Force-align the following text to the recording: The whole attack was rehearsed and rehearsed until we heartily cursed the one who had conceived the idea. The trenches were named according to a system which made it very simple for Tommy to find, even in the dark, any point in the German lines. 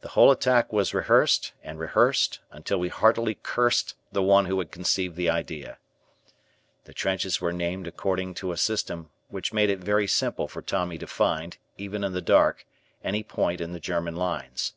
The 0.00 0.08
whole 0.08 0.32
attack 0.32 0.72
was 0.72 0.92
rehearsed 0.92 1.52
and 1.62 1.78
rehearsed 1.78 2.40
until 2.50 2.80
we 2.80 2.88
heartily 2.88 3.36
cursed 3.40 3.94
the 4.10 4.20
one 4.20 4.46
who 4.46 4.58
had 4.58 4.72
conceived 4.72 5.14
the 5.14 5.30
idea. 5.30 5.78
The 6.86 6.92
trenches 6.92 7.40
were 7.40 7.52
named 7.52 7.86
according 7.86 8.34
to 8.42 8.50
a 8.50 8.56
system 8.56 9.10
which 9.28 9.52
made 9.52 9.70
it 9.70 9.78
very 9.78 10.08
simple 10.08 10.48
for 10.48 10.60
Tommy 10.60 10.98
to 10.98 11.06
find, 11.06 11.56
even 11.78 12.02
in 12.02 12.14
the 12.14 12.20
dark, 12.20 12.66
any 13.04 13.22
point 13.22 13.60
in 13.60 13.70
the 13.70 13.78
German 13.78 14.16
lines. 14.16 14.72